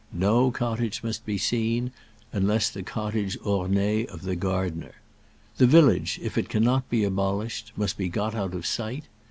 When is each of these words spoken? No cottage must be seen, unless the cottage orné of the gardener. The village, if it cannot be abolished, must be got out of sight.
No 0.11 0.49
cottage 0.49 1.03
must 1.03 1.27
be 1.27 1.37
seen, 1.37 1.91
unless 2.33 2.71
the 2.71 2.81
cottage 2.81 3.37
orné 3.41 4.07
of 4.07 4.23
the 4.23 4.35
gardener. 4.35 4.93
The 5.57 5.67
village, 5.67 6.19
if 6.23 6.39
it 6.39 6.49
cannot 6.49 6.89
be 6.89 7.03
abolished, 7.03 7.71
must 7.77 7.97
be 7.99 8.09
got 8.09 8.33
out 8.33 8.55
of 8.55 8.65
sight. 8.65 9.03